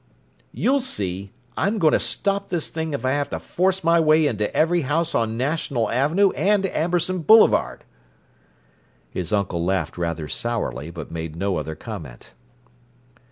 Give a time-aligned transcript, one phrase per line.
[0.51, 1.31] "You'll see!
[1.55, 4.81] I'm going to stop this thing if I have to force my way into every
[4.81, 7.83] house on National Avenue and Amberson Boulevard!"
[9.11, 12.31] His uncle laughed rather sourly, but made no other comment.